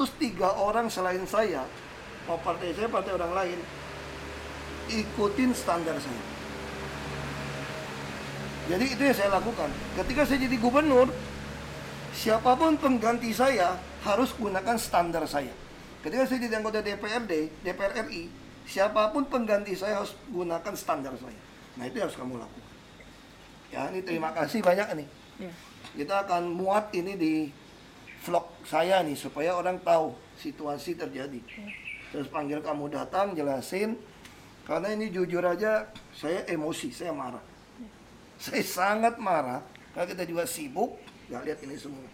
[0.61, 1.65] orang selain saya,
[2.29, 3.59] mau partai saya, partai orang lain,
[4.89, 6.23] ikutin standar saya.
[8.69, 9.73] Jadi itu yang saya lakukan.
[9.97, 11.09] Ketika saya jadi gubernur,
[12.13, 15.53] siapa pun pengganti saya harus gunakan standar saya.
[16.05, 18.29] Ketika saya jadi anggota DPRD, DPR RI,
[18.69, 21.41] siapa pun pengganti saya harus gunakan standar saya.
[21.81, 22.67] Nah itu yang harus kamu lakukan.
[23.73, 25.09] Ya ini terima kasih banyak nih.
[25.41, 25.53] Ya.
[26.05, 27.35] Kita akan muat ini di
[28.25, 31.41] vlog saya nih supaya orang tahu situasi terjadi.
[32.13, 33.97] Terus panggil kamu datang jelasin
[34.69, 37.41] karena ini jujur aja saya emosi, saya marah.
[38.37, 39.65] Saya sangat marah
[39.97, 41.01] karena kita juga sibuk
[41.33, 42.05] nggak lihat ini semua.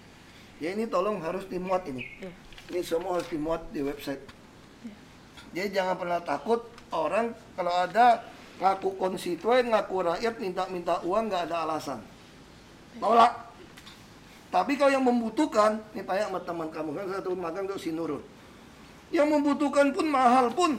[0.62, 2.06] Ya ini tolong harus dimuat ini.
[2.22, 2.30] Ya.
[2.70, 4.22] Ini semua harus dimuat di website.
[5.50, 6.62] Jadi jangan pernah takut
[6.94, 8.22] orang kalau ada
[8.62, 11.98] ngaku konstituen, ngaku rakyat minta-minta uang nggak ada alasan.
[13.02, 13.50] Tolak.
[14.54, 18.22] Tapi kalau yang membutuhkan, ini tanya sama teman kamu kan satu magang untuk si Nurul.
[19.10, 20.78] Yang membutuhkan pun mahal pun.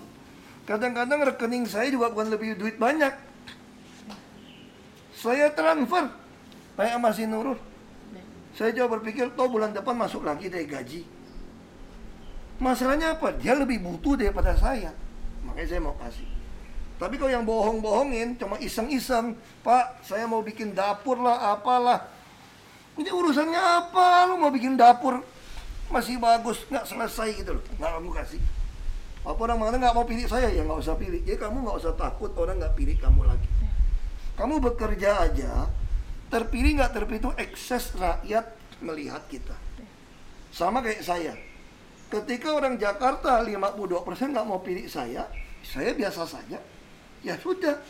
[0.65, 3.13] Kadang-kadang rekening saya juga bukan lebih duit banyak.
[5.13, 6.09] Saya transfer.
[6.73, 7.57] Tanya sama si Nurul.
[8.57, 11.01] Saya coba berpikir, toh bulan depan masuk lagi dari gaji.
[12.57, 13.35] Masalahnya apa?
[13.35, 14.95] Dia lebih butuh daripada saya.
[15.43, 16.27] Makanya saya mau kasih.
[16.95, 22.07] Tapi kalau yang bohong-bohongin, cuma iseng-iseng, Pak, saya mau bikin dapur lah, apalah.
[22.95, 24.31] Ini urusannya apa?
[24.31, 25.19] Lu mau bikin dapur
[25.91, 27.63] masih bagus, nggak selesai gitu loh.
[27.75, 28.41] Nggak kamu kasih.
[29.25, 31.25] Apa orang mana nggak mau pilih saya, ya nggak usah pilih.
[31.25, 33.49] Jadi kamu nggak usah takut orang nggak pilih kamu lagi.
[34.37, 35.65] Kamu bekerja aja,
[36.29, 38.45] terpilih nggak terpilih itu ekses rakyat
[38.85, 39.57] melihat kita.
[40.53, 41.33] Sama kayak saya.
[42.05, 43.81] Ketika orang Jakarta 52%
[44.29, 45.25] nggak mau pilih saya,
[45.65, 46.61] saya biasa saja.
[47.25, 47.81] Ya sudah.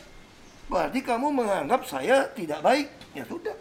[0.72, 2.88] Berarti kamu menganggap saya tidak baik.
[3.12, 3.54] Ya sudah.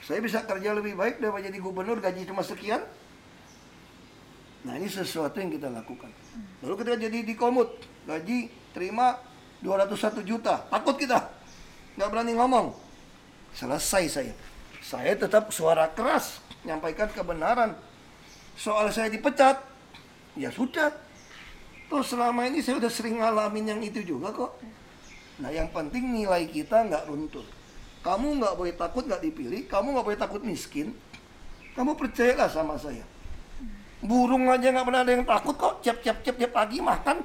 [0.00, 2.80] Saya bisa kerja lebih baik daripada jadi gubernur gaji cuma sekian.
[4.66, 6.10] Nah ini sesuatu yang kita lakukan.
[6.66, 7.70] Lalu ketika jadi di komut,
[8.02, 9.14] gaji terima
[9.62, 10.66] 201 juta.
[10.66, 11.30] Takut kita.
[11.94, 12.74] Nggak berani ngomong.
[13.54, 14.34] Selesai saya.
[14.82, 16.42] Saya tetap suara keras.
[16.66, 17.78] Nyampaikan kebenaran.
[18.58, 19.62] Soal saya dipecat.
[20.34, 20.90] Ya sudah.
[21.86, 24.58] Tuh selama ini saya udah sering ngalamin yang itu juga kok.
[25.38, 27.46] Nah yang penting nilai kita nggak runtuh.
[28.02, 30.90] Kamu nggak boleh takut nggak dipilih, kamu nggak boleh takut miskin.
[31.78, 33.06] Kamu percayalah sama saya.
[34.04, 35.80] Burung aja nggak pernah ada yang takut kok.
[35.80, 37.24] Cep cep cep cep pagi makan.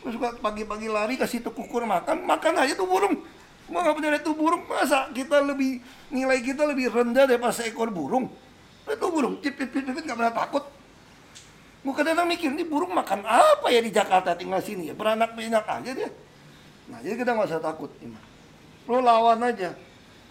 [0.00, 3.20] Terus suka pagi-pagi lari kasih tuh kukur makan, makan aja tuh burung.
[3.68, 5.78] Mau nggak punya itu burung, masa kita lebih
[6.10, 8.26] nilai kita lebih rendah daripada seekor burung?
[8.88, 10.64] Itu burung, cip cip cip nggak pernah takut.
[11.80, 14.94] Gue kadang-kadang mikir, ini burung makan apa ya di Jakarta tinggal sini ya?
[14.96, 16.10] Beranak pinak aja dia.
[16.92, 17.88] Nah, jadi kita nggak usah takut.
[18.04, 18.20] Iman.
[18.84, 19.72] Lo lawan aja.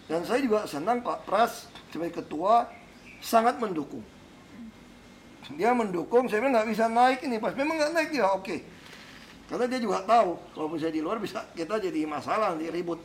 [0.06, 2.70] Dan saya juga senang Pak Pras sebagai ketua
[3.22, 4.04] sangat mendukung.
[5.58, 8.58] Dia mendukung, saya memang nggak bisa naik ini pas memang nggak naik dia oke.
[9.50, 13.02] Karena dia juga tahu kalau bisa di luar bisa kita jadi masalah nanti ribut.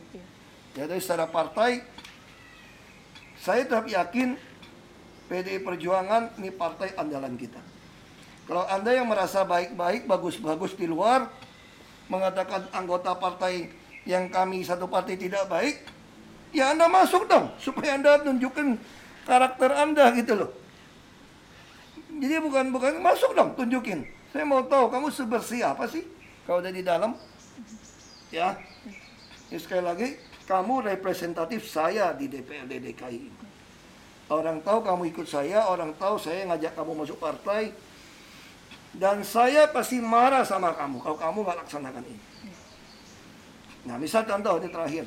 [0.77, 1.81] Ya dari secara partai
[3.41, 4.37] saya tetap yakin
[5.29, 7.61] PDI Perjuangan ini partai andalan kita.
[8.45, 11.33] Kalau Anda yang merasa baik-baik, bagus-bagus di luar,
[12.13, 13.73] mengatakan anggota partai
[14.05, 15.81] yang kami satu partai tidak baik,
[16.53, 18.77] ya Anda masuk dong supaya Anda tunjukkan
[19.25, 20.64] karakter Anda gitu loh.
[22.15, 24.07] Jadi bukan bukan masuk dong tunjukin.
[24.31, 26.07] Saya mau tahu kamu sebersih apa sih
[26.47, 27.15] kalau udah di dalam.
[28.31, 28.59] Ya.
[29.51, 30.09] Ini sekali lagi
[30.45, 33.23] kamu representatif saya di DPRD DKI.
[34.33, 37.71] Orang tahu kamu ikut saya, orang tahu saya ngajak kamu masuk partai.
[38.95, 42.21] Dan saya pasti marah sama kamu kalau kamu nggak laksanakan ini.
[43.85, 45.05] Nah, misal contoh ini terakhir.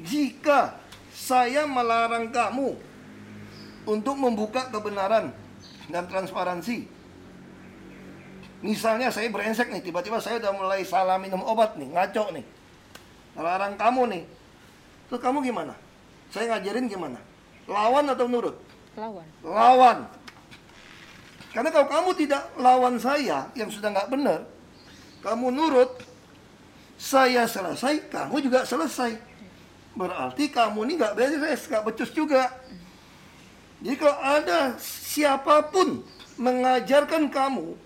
[0.00, 0.80] Jika
[1.12, 2.89] saya melarang kamu
[3.88, 5.32] untuk membuka kebenaran
[5.88, 6.88] dan transparansi.
[8.60, 12.44] Misalnya saya brengsek nih, tiba-tiba saya udah mulai salah minum obat nih, ngaco nih.
[13.32, 14.22] Melarang kamu nih.
[15.08, 15.72] Terus kamu gimana?
[16.28, 17.18] Saya ngajarin gimana?
[17.64, 18.56] Lawan atau nurut?
[19.00, 19.26] Lawan.
[19.40, 19.98] Lawan.
[21.50, 24.46] Karena kalau kamu tidak lawan saya yang sudah nggak benar,
[25.24, 25.98] kamu nurut,
[27.00, 29.18] saya selesai, kamu juga selesai.
[29.96, 32.54] Berarti kamu ini nggak beres, nggak becus juga.
[33.80, 36.04] Jadi kalau ada siapa pun
[36.36, 37.76] mengajarkan kamu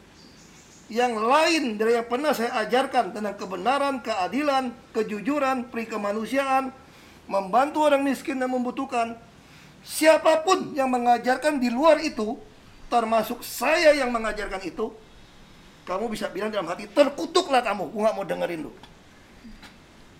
[0.92, 6.74] yang lain dari yang pernah saya ajarkan tentang kebenaran, keadilan, kejujuran, peri kemanusiaan,
[7.30, 9.16] membantu orang miskin dan membutuhkan,
[9.80, 12.36] siapa pun yang mengajarkan di luar itu,
[12.92, 14.92] termasuk saya yang mengajarkan itu,
[15.88, 18.72] kamu bisa bilang dalam hati, terkutuklah kamu, gue gak mau dengerin lu.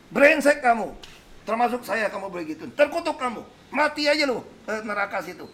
[0.09, 0.97] Brengsek kamu,
[1.45, 5.45] termasuk saya kamu begitu, terkutuk kamu, mati aja lu eh, neraka situ.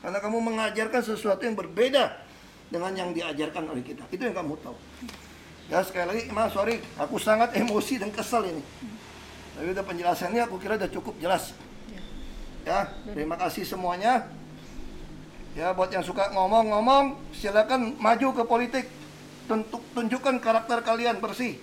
[0.00, 2.16] Karena kamu mengajarkan sesuatu yang berbeda
[2.72, 4.04] dengan yang diajarkan oleh kita.
[4.08, 4.76] Itu yang kamu tahu.
[5.70, 8.64] Ya sekali lagi, mas sorry, aku sangat emosi dan kesal ini.
[9.54, 11.54] Tapi udah penjelasannya aku kira udah cukup jelas.
[12.64, 14.28] Ya, terima kasih semuanya.
[15.54, 18.86] Ya, buat yang suka ngomong-ngomong, silakan maju ke politik.
[19.50, 21.58] Tuntuk, tunjukkan karakter kalian bersih.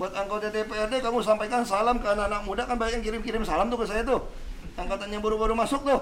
[0.00, 3.78] Buat anggota DPRD, kamu sampaikan salam ke anak-anak muda kan banyak yang kirim-kirim salam tuh
[3.82, 4.24] ke saya tuh.
[4.74, 6.00] Angkatan yang baru-baru masuk tuh.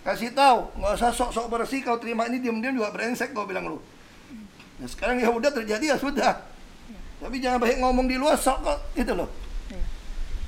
[0.00, 1.84] Kasih tahu, nggak usah sok-sok bersih.
[1.84, 3.78] Kau terima ini diam-diam juga brengsek kau bilang lu.
[4.80, 6.40] Nah sekarang ya udah terjadi ya sudah.
[7.20, 9.28] Tapi jangan banyak ngomong di luar sok kok gitu loh.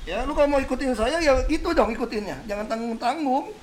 [0.03, 2.41] Ya lu kalau mau ikutin saya ya gitu dong ikutinnya.
[2.49, 3.53] Jangan tanggung-tanggung.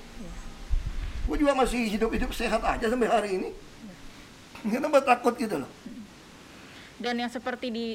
[1.26, 3.50] Gue juga masih hidup-hidup sehat aja sampai hari ini.
[4.66, 5.70] Kenapa takut gitu loh.
[7.00, 7.86] Dan yang seperti di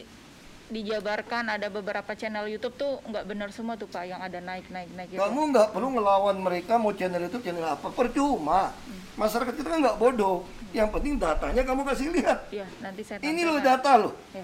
[0.65, 4.89] dijabarkan ada beberapa channel YouTube tuh nggak benar semua tuh Pak yang ada naik naik
[4.97, 5.21] naik gitu.
[5.21, 8.73] Kamu nggak perlu ngelawan mereka mau channel itu channel apa percuma.
[9.15, 10.45] Masyarakat kita kan nggak bodoh.
[10.73, 12.39] Yang penting datanya kamu kasih lihat.
[12.51, 14.13] Iya, nanti saya Ini loh data loh.
[14.35, 14.43] Ya.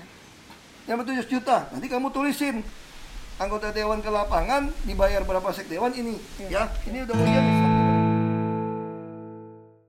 [0.88, 1.58] Yang 7 juta.
[1.74, 2.64] Nanti kamu tulisin
[3.42, 6.16] anggota dewan ke lapangan dibayar berapa sek dewan ini.
[6.38, 6.50] Iya.
[6.50, 7.81] Ya, ini udah mulai